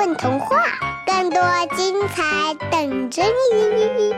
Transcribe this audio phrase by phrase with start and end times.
[0.00, 0.56] 混童话，
[1.04, 1.38] 更多
[1.76, 4.10] 精彩等着你！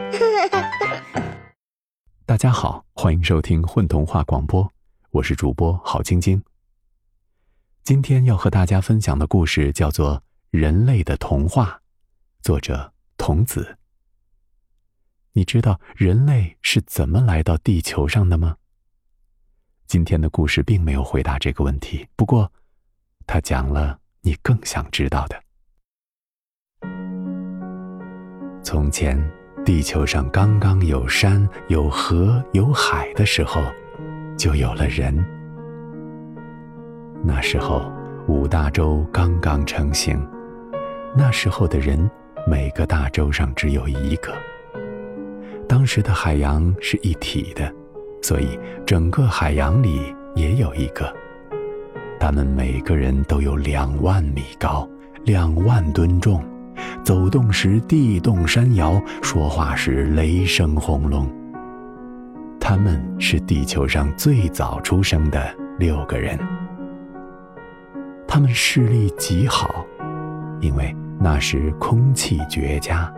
[2.25, 4.73] 大家好，欢迎收听混童话广播，
[5.11, 6.41] 我是主播郝晶晶。
[7.83, 10.19] 今天要和大家分享的故事叫做
[10.51, 11.71] 《人类的童话》，
[12.45, 13.77] 作者童子。
[15.33, 18.57] 你知道人类是怎么来到地球上的吗？
[19.89, 22.53] 今天的故事并没有回答这个问题，不过，
[23.27, 25.43] 他讲了你更想知道的。
[28.73, 29.23] 从前，
[29.67, 33.61] 地球上刚刚有山、有河、有海的时候，
[34.35, 35.15] 就有了人。
[37.23, 37.93] 那时候，
[38.29, 40.27] 五大洲刚刚成型，
[41.15, 42.11] 那时候的人，
[42.49, 44.33] 每个大洲上只有一个。
[45.69, 47.71] 当时的海洋是一体的。
[48.23, 51.15] 所以，整个海洋里也有一个。
[52.19, 54.89] 他们每个人都有两万米高，
[55.25, 56.43] 两万吨重，
[57.05, 61.29] 走动时地动山摇，说话时雷声轰隆。
[62.61, 66.39] 他们是地球上最早出生的六个人。
[68.27, 69.85] 他们视力极好，
[70.61, 73.13] 因为那时空气绝佳。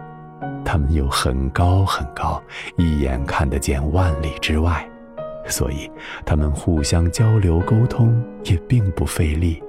[0.64, 2.42] 他们又很高很高，
[2.76, 4.88] 一眼看得见万里之外。
[5.46, 5.90] 所以，
[6.24, 9.62] 他们互相交流沟通也并不费力。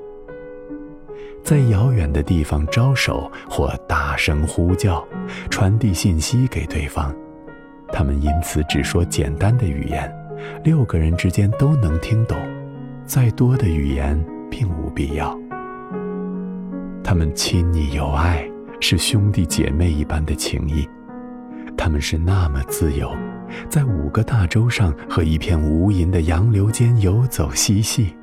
[1.46, 5.08] 在遥远的地方招手或大声呼叫，
[5.48, 7.16] 传递信息给对方。
[7.90, 10.12] 他们因此只说简单的语言，
[10.64, 12.36] 六个人之间都能听懂。
[13.06, 15.40] 再多的语言并无必要。
[17.04, 18.44] 他们亲昵有爱，
[18.82, 20.90] 是兄弟姐妹一般的情谊。
[21.78, 23.16] 他们是那么自由。
[23.70, 28.16] 在五个大洲上和一片无垠的洋流间游走嬉戏。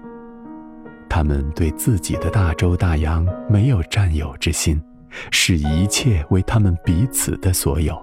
[1.15, 4.83] 他们对自己的大洲大洋没有占有之心，
[5.31, 8.03] 视一切为他们彼此的所有。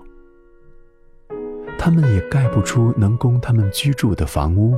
[1.76, 4.78] 他们也盖不出能供他们居住的房屋，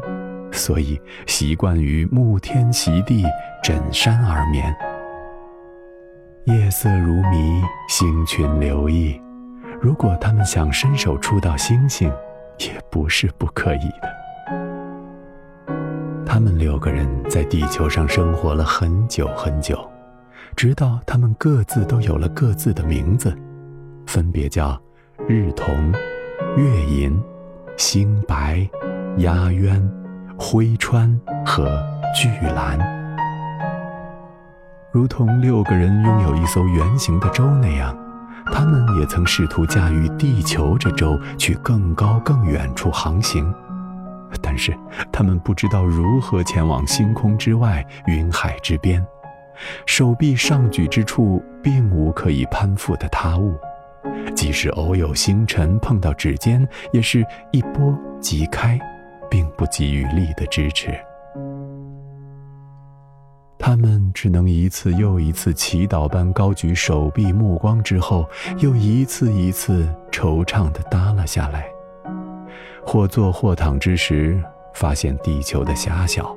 [0.49, 0.97] 所以
[1.27, 3.25] 习惯于沐天席地、
[3.61, 4.73] 枕山而眠。
[6.45, 9.19] 夜色如迷，星群流溢。
[9.81, 12.09] 如果他们想伸手触到星星，
[12.59, 14.10] 也不是不可以的。
[16.33, 19.77] 他们六个人在地球上生活了很久很久，
[20.55, 23.37] 直到他们各自都有了各自的名字，
[24.07, 24.81] 分别叫
[25.27, 25.91] 日同、
[26.55, 27.21] 月银、
[27.75, 28.65] 星白、
[29.17, 29.85] 鸦渊、
[30.39, 31.65] 辉川和
[32.15, 32.79] 巨蓝，
[34.93, 37.93] 如同六个人拥有一艘圆形的舟那样。
[38.53, 43.53] 他们也曾试图驾驭地球这舟去更高更远处航行，
[44.41, 44.77] 但是
[45.11, 49.05] 他们不知道如何前往星空之外、云海之边。
[49.85, 53.55] 手臂上举之处，并无可以攀附的他物，
[54.35, 58.79] 即使偶有星辰碰到指尖，也是一波即开，
[59.29, 60.91] 并不给予力的支持。
[63.59, 68.27] 他们只能一次又一次祈祷般高举手臂，目光之后，
[68.57, 71.67] 又一次一次惆怅地耷拉下来。
[72.85, 74.41] 或坐或躺之时，
[74.73, 76.35] 发现地球的狭小，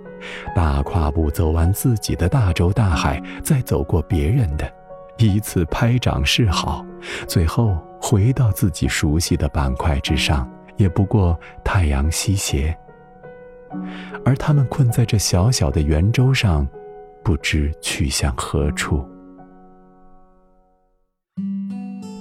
[0.55, 4.71] 大跨步走完自己的大洲大海，再走过别人的，
[5.19, 6.85] 依次拍掌示好，
[7.27, 12.77] 最后回到自己熟悉的板块之上，也不过太阳西斜。
[14.25, 16.67] 而他们困在这小小的圆周上。
[17.25, 19.03] 不知去向何处。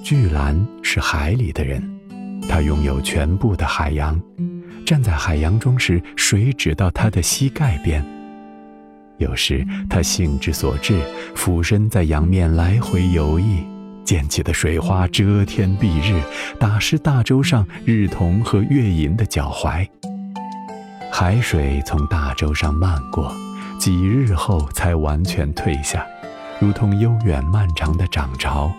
[0.01, 1.92] 巨蓝是海里的人，
[2.49, 4.19] 他拥有全部的海洋。
[4.85, 8.05] 站在海洋中时，水只到他的膝盖边。
[9.17, 10.99] 有时他兴之所至，
[11.35, 13.63] 俯身在洋面来回游弋，
[14.03, 16.21] 溅起的水花遮天蔽日，
[16.59, 19.87] 打湿大洲上日同和月银的脚踝。
[21.11, 23.31] 海水从大洲上漫过。
[23.79, 26.05] 几日后才完全退下，
[26.57, 28.71] 如同悠远漫长的涨潮。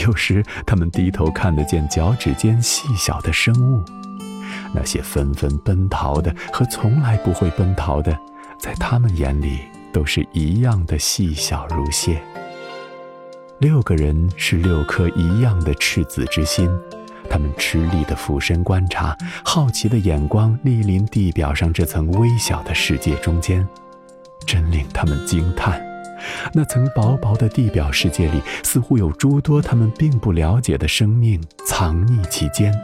[0.00, 3.82] 有时他们低头看得见脚趾间细小的生物，
[4.74, 8.18] 那些纷纷奔逃的和从来不会奔逃的，
[8.58, 9.60] 在他们眼里
[9.92, 12.20] 都是一样的细小如屑。
[13.58, 16.70] 六个人是六颗一样的赤子之心，
[17.28, 19.14] 他们吃力地俯身观察，
[19.44, 23.66] 好奇的眼光莅临地表上这层微小的世界中间。
[24.46, 25.78] 真令他们惊叹，
[26.52, 32.74] 那层薄薄的地表世界里，似乎有诸多他们并不了解的生命藏匿其间，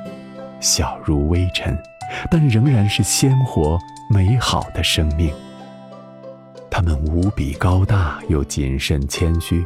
[0.61, 1.77] 小如微尘，
[2.31, 3.79] 但仍然是鲜活
[4.11, 5.33] 美好的生命。
[6.71, 9.65] 他们无比高大又谨慎谦虚，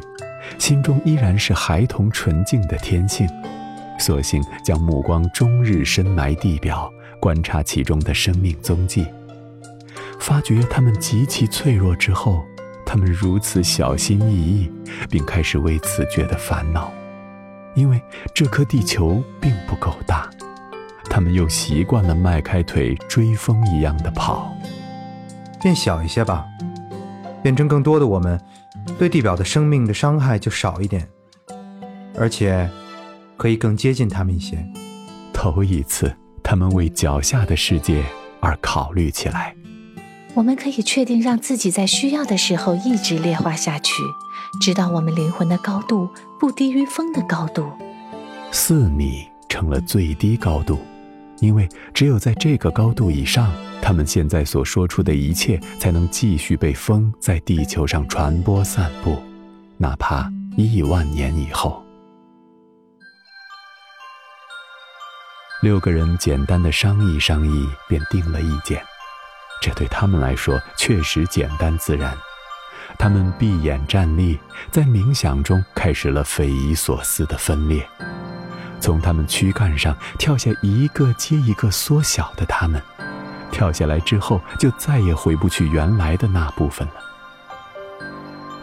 [0.57, 3.27] 心中依然是孩童纯净的天性，
[3.99, 6.89] 索性将目光终日深埋地表，
[7.19, 9.05] 观察其中的生命踪迹。
[10.19, 12.45] 发觉它们极其脆弱之后，
[12.91, 14.69] 他们如此小心翼翼，
[15.09, 16.91] 并开始为此觉得烦恼，
[17.73, 18.01] 因为
[18.33, 20.29] 这颗地球并不够大。
[21.05, 24.53] 他们又习惯了迈开腿追风一样的跑，
[25.61, 26.45] 变小一些吧，
[27.41, 28.37] 变成更多的我们，
[28.99, 31.07] 对地表的生命的伤害就少一点，
[32.19, 32.69] 而且
[33.37, 34.61] 可以更接近他们一些。
[35.31, 38.03] 头一次，他们为脚下的世界
[38.41, 39.55] 而考虑起来。
[40.33, 44.01] 我们可以确定让自己在需要的时候一直劣化下去，
[44.61, 47.69] 直到我们灵魂的高度不低于风的高度。
[48.51, 50.79] 四米成了最低高度。
[51.41, 53.51] 因为只有在这个高度以上，
[53.81, 59.17] 他们现在所说出的一切才能继续被风在地球上传播散布，
[59.75, 61.83] 哪怕亿万年以后。
[65.63, 68.79] 六个人简单的商议商议，便定了意见。
[69.61, 72.17] 这对他们来说确实简单自然。
[72.97, 74.37] 他们闭眼站立，
[74.69, 77.87] 在冥想中开始了匪夷所思的分裂。
[78.81, 82.81] 从他们躯干上跳下一个接一个缩小的他们，
[83.51, 86.93] 跳下来之后就再也回不去原来的那部分了。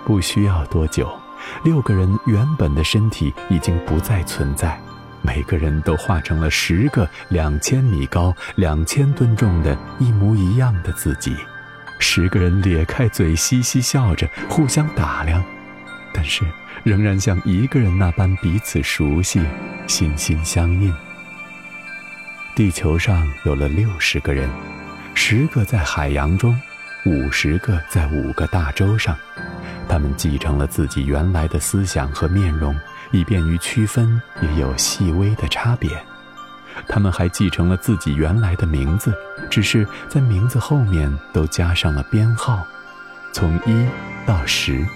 [0.05, 1.11] 不需要多久，
[1.63, 4.81] 六个人原本的身体已经不再存在，
[5.29, 11.37] 每个人都化成了十个两千米高、两千吨重的一模一样的自己。
[11.99, 15.45] 十个人咧开嘴嘻嘻笑着，互相打量，
[16.15, 16.43] 但是。
[16.85, 19.45] 仍然像一个人那般彼此熟悉，
[19.89, 20.95] 心心相印。
[22.55, 24.49] 地球上有了六十个人，
[25.13, 26.59] 十个在海洋中，
[27.05, 29.15] 五十个在五个大洲上。
[29.89, 32.75] 他们继承了自己原来的思想和面容，
[33.11, 35.91] 以便于区分，也有细微的差别。
[36.87, 39.13] 他们还继承了自己原来的名字，
[39.51, 42.65] 只是在名字后面都加上了编号，
[43.33, 43.89] 从一
[44.25, 44.87] 到十。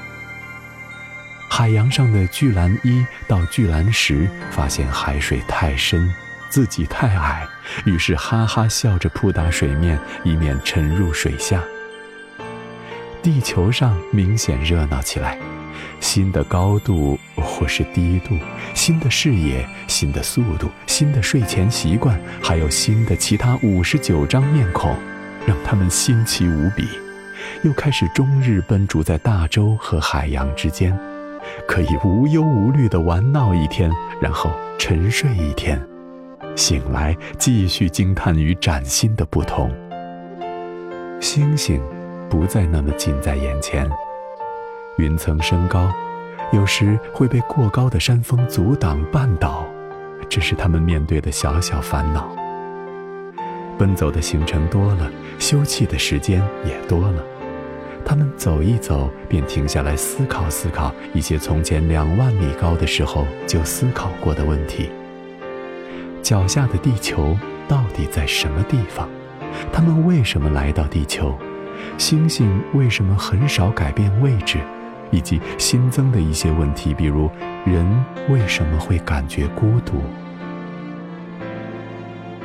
[1.50, 6.08] 海洋上的巨蓝一到巨蓝十发现海水太深，
[6.48, 7.46] 自己太矮，
[7.84, 11.60] 于是哈哈笑着扑打水面，以免沉入水下。
[13.22, 15.38] 地球上明显热闹起来，
[16.02, 18.36] 新的高度或是低度，
[18.74, 24.94] 新的视野，新的速度，新的睡前习惯，还有新的其他五十九张面孔，
[25.46, 26.86] 让他们新奇无比，
[27.62, 30.94] 又开始终日奔逐在大洲和海洋之间。
[31.66, 33.90] 可以无忧无虑地玩闹一天，
[34.20, 35.80] 然后沉睡一天，
[36.56, 39.70] 醒来继续惊叹于崭新的不同。
[41.20, 41.80] 星星
[42.28, 43.88] 不再那么近在眼前，
[44.98, 45.90] 云层升高，
[46.52, 49.66] 有时会被过高的山峰阻挡绊倒，
[50.28, 52.30] 这是他们面对的小小烦恼。
[53.78, 57.24] 奔走的行程多了，休憩的时间也多了。
[58.04, 64.90] 他们走一走，便停下来思考思考一些从前两万米高的时候就思考过的问题。
[66.22, 67.34] 脚下的地球
[67.66, 69.08] 到底在什么地方？
[69.72, 71.34] 他们为什么来到地球？
[71.96, 74.58] 星星为什么很少改变位置？
[75.12, 77.30] 以及新增的一些问题，比如
[77.64, 77.86] 人
[78.28, 80.02] 为什么会感觉孤独？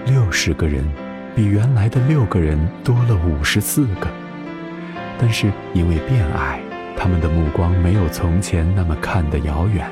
[0.05, 0.85] 六十个人，
[1.35, 4.07] 比原来的六个人多了五十四个。
[5.19, 6.59] 但是因为变矮，
[6.95, 9.89] 他们的目光没有从前那么看得遥远，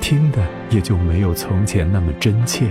[0.00, 0.38] 听的
[0.70, 2.66] 也就没有从前那么真切。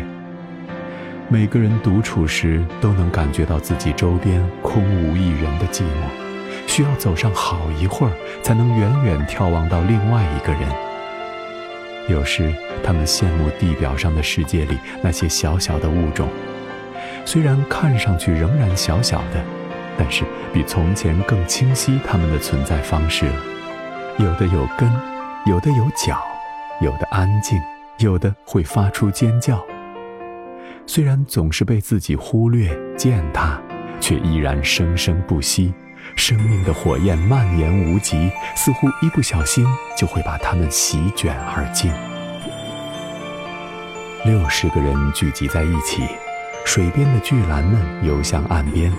[1.27, 6.20] 每个人独处时都能感觉到自己周边空无一人的寂寞，
[6.71, 10.61] 需要走上好一会儿才能远远眺望到另外一个人。
[12.07, 16.29] 有时他们羡慕地表上的世界里那些小小的物种，
[17.25, 19.43] 虽然看上去仍然小小的。
[19.97, 20.23] 但是
[20.53, 23.35] 比从前更清晰他们的存在方式了。
[24.17, 24.89] 有的有根，
[25.45, 26.17] 有的有脚，
[26.79, 27.59] 有的安静，
[27.99, 29.61] 有的会发出尖叫。
[30.87, 33.59] 虽然总是被自己忽略践踏，
[33.99, 35.73] 却依然生生不息。
[36.15, 39.65] 生命的火焰蔓延无极，似乎一不小心
[39.97, 41.91] 就会把它们席卷而尽。
[44.23, 46.07] 六十个人聚集在一起，
[46.63, 48.91] 水边的巨蓝们游向岸边。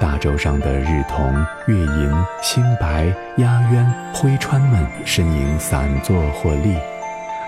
[0.00, 1.32] 大洲上的日童、
[1.66, 3.06] 月银、星白、
[3.38, 6.74] 鸦鸢、灰川们身影散坐或立，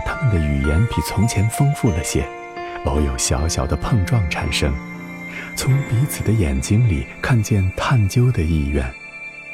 [0.07, 2.27] 他们的语言比从前丰富了些，
[2.85, 4.73] 偶有小小的碰撞产生。
[5.55, 8.85] 从彼此的眼睛里看见探究的意愿，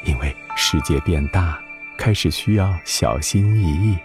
[0.05, 1.57] 因为世界变大，
[1.97, 3.97] 开始需要小心翼翼。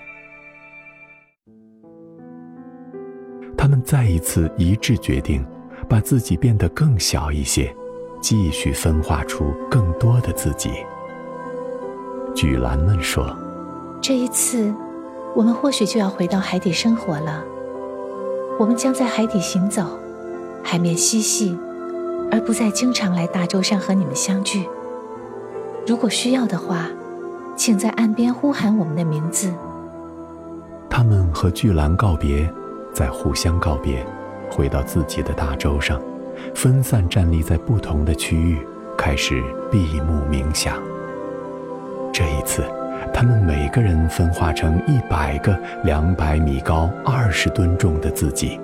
[3.57, 5.45] 他们再一次一致决定，
[5.89, 7.75] 把自己变得更小一些，
[8.21, 10.71] 继续分化出更多的自己。
[12.35, 13.37] 举兰们说，
[14.01, 14.73] 这一次
[15.35, 17.45] 我们或许就要回到海底生活了，
[18.59, 19.99] 我们将在海底行走，
[20.63, 21.59] 海面嬉戏。
[22.31, 24.69] 而不再经常来大洲上和你们相聚。
[25.87, 26.89] 如果需要的话，
[27.57, 29.53] 请在岸边呼喊我们的名字。”
[30.91, 32.49] 他们和巨兰告别。
[32.91, 34.05] 再互相告别，
[34.51, 36.01] 回到自己的大洲上，
[36.53, 38.59] 分散站立在不同的区域，
[38.97, 40.75] 开始闭目冥想。
[42.13, 42.65] 这一次，
[43.15, 48.59] 他们每个人分化成一百个两百米高、二十吨重的自己，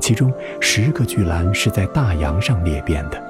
[0.00, 3.22] 其中十个巨兰是在大洋上裂变的，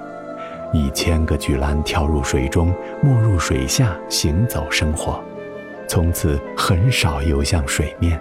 [0.72, 2.72] 一千个巨兰跳入水中，
[3.02, 5.20] 没入水下行走生活，
[5.88, 8.18] 从此很少游向水面。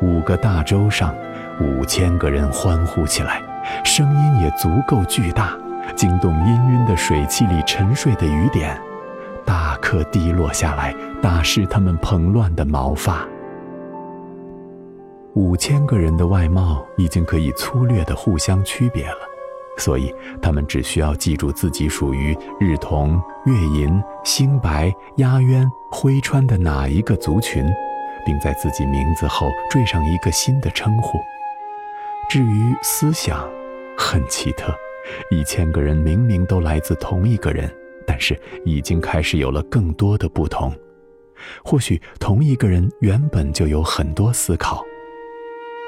[0.00, 1.14] 五个大洲上，
[1.60, 3.42] 五千个人欢呼起来，
[3.84, 5.56] 声音也足够巨大，
[5.96, 8.80] 惊动氤氲的水汽里沉睡的雨点，
[9.44, 13.26] 大颗滴落下来，打湿他们蓬乱的毛发。
[15.38, 19.18] 五千个人的外貌已经可以粗略地互相区别了，
[19.76, 27.64] 所以他们只需要记住自己属于日同、月银、星白、鸦鸢、灰川的哪一个族群。
[28.26, 31.18] 并在自己名字后缀上一个新的称呼。
[32.28, 33.48] 至于思想，
[33.96, 34.70] 很奇特，
[35.30, 37.74] 一千个人明明都来自同一个人，
[38.06, 40.70] 但是已经开始有了更多的不同。
[41.64, 44.84] 或许同一个人原本就有很多思考，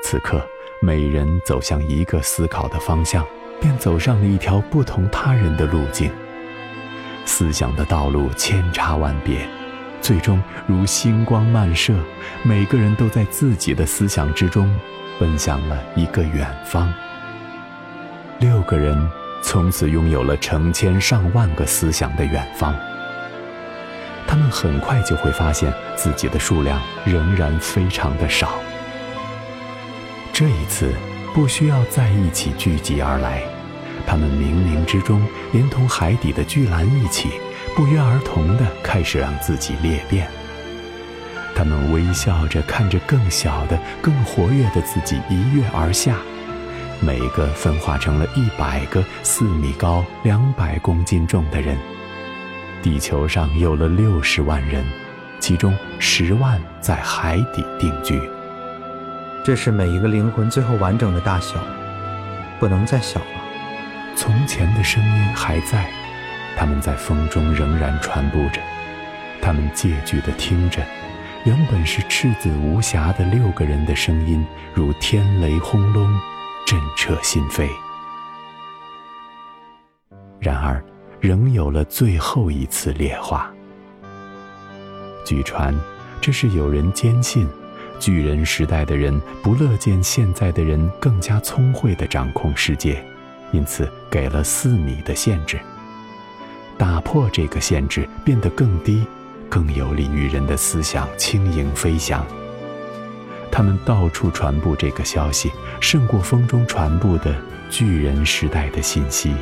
[0.02, 0.44] 此刻
[0.80, 3.24] 每人走向一个思考的方向，
[3.60, 6.10] 便走上了一条不同他人的路径。
[7.26, 9.48] 思想的道路千差万别。
[10.00, 11.94] 最终如星光漫射，
[12.42, 14.74] 每个人都在自己的思想之中，
[15.18, 16.92] 奔向了一个远方。
[18.38, 18.96] 六个人
[19.42, 22.74] 从此拥有了成千上万个思想的远方。
[24.26, 28.58] 他们很快就会发现自己的数量仍然非常的少。
[30.40, 30.94] 这一次
[31.34, 33.42] 不需要在一起聚集而来，
[34.06, 37.28] 他们冥冥之中连同海底的巨兰一起。
[37.76, 40.26] 不约而同地开始让自己裂变。
[41.54, 46.16] 他们微笑着看着更小的、更活跃的自己一跃而下，
[47.00, 51.76] 每个分化成了一百个四米高、两百公斤重的人。
[52.82, 54.82] 地球上有了六十万人，
[55.38, 58.18] 其中十万在海底定居。
[59.44, 61.58] 这是每一个灵魂最后完整的大小，
[62.58, 63.26] 不能再小了。
[64.14, 65.90] 从前的声音还在。
[66.56, 68.60] 他们在风中仍然传播着，
[69.40, 70.82] 他们戒惧地听着，
[71.44, 74.44] 原本是赤子无瑕的六个人的声音，
[74.74, 76.06] 如天雷轰隆，
[76.66, 77.66] 震彻心扉。
[80.38, 80.84] 然而，
[81.18, 83.50] 仍有了最后一次裂化。
[85.24, 85.74] 据传，
[86.20, 87.48] 这是有人坚信，
[88.00, 93.04] 巨人时代的人不乐见现在的人更加聪慧地掌控世界，
[93.52, 95.60] 因此给了四米的限制。
[96.78, 99.04] 打破这个限制，变得更低，
[99.50, 102.26] 更有利于人的思想轻盈飞翔。
[103.52, 107.36] 他们到处传播这个消息，胜过风中传播的
[107.68, 109.34] 巨人时代的信息。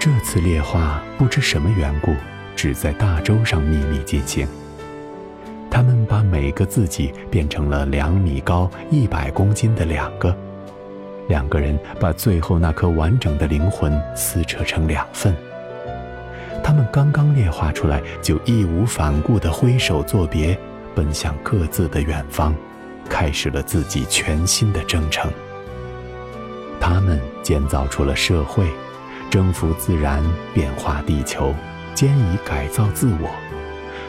[0.00, 2.12] 这次裂化不知什么缘故，
[2.56, 4.48] 只在大洲上秘密进行。
[5.72, 10.36] 他们把每个自己变成了两米高、一百公斤的两个，
[11.28, 15.34] 两个人把最后那颗完整的灵魂撕扯成两份。
[16.62, 20.56] 他们刚刚炼化出来，就义无反顾地挥手作别，
[20.94, 22.54] 奔向各自的远方，
[23.08, 25.32] 开始了自己全新的征程。
[26.78, 28.66] 他们建造出了社会，
[29.30, 31.54] 征服自然，变化地球，
[31.94, 33.30] 兼以改造自我，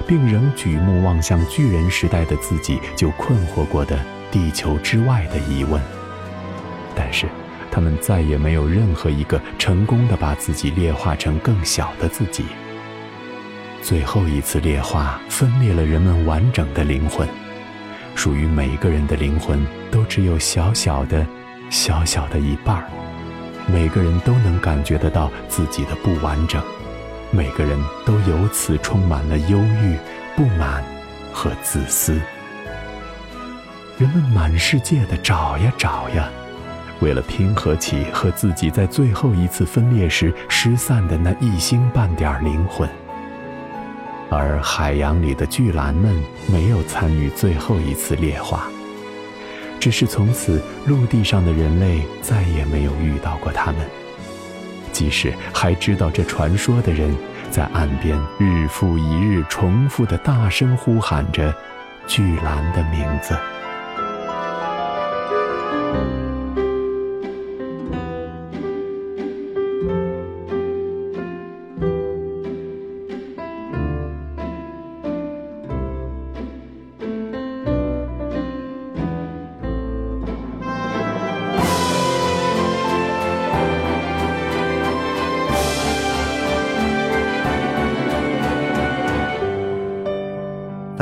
[0.07, 3.99] 并仍举目望向巨人时代的自己就困惑过的
[4.31, 5.81] 地球之外的疑问。
[6.95, 7.27] 但是。
[7.75, 12.45] 他们再也没有任何一个成功的把自己裂化成更小的自己。
[13.81, 17.27] 最后一次裂化分裂了人们完整的灵魂，
[18.13, 21.25] 属于每个人的灵魂都只有小小的、
[21.71, 22.87] 小小的一半儿。
[23.65, 26.61] 每个人都能感觉得到自己的不完整，
[27.35, 29.97] 每个人都由此充满了忧郁、
[30.35, 30.83] 不满
[31.31, 32.21] 和自私。
[33.97, 36.29] 人们满世界的找呀找呀。
[36.99, 42.87] 为了拼合起和自己在最后一次分裂时失散的那一星半点灵魂，
[44.29, 46.15] 而海洋里的巨兰们
[46.47, 48.67] 没有参与最后一次裂化，
[49.79, 53.81] 只是从此陆地上的人类再也没有遇到过他们。
[54.93, 57.13] 即使还知道这传说的人，
[57.49, 61.53] 在岸边日复一日重复的大声呼喊着
[62.07, 63.35] 巨兰的名字。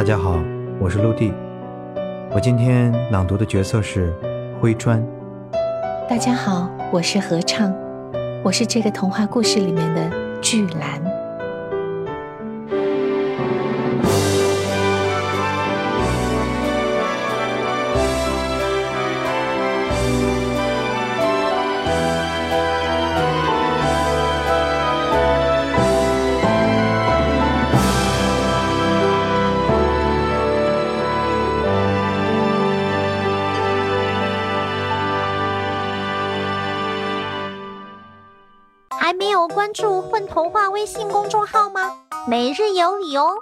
[0.01, 0.41] 大家好，
[0.79, 1.31] 我是陆地。
[2.31, 4.11] 我今天朗读的角色是
[4.59, 4.99] 灰砖。
[6.09, 7.71] 大家好，我是合唱，
[8.43, 10.09] 我是这个童话故事里面的
[10.41, 10.99] 巨兰。
[42.31, 43.40] 每日有礼哦！